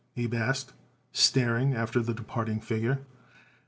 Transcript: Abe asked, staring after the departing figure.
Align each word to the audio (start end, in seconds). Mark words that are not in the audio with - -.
Abe 0.17 0.33
asked, 0.33 0.73
staring 1.11 1.75
after 1.75 1.99
the 1.99 2.15
departing 2.15 2.59
figure. 2.59 3.05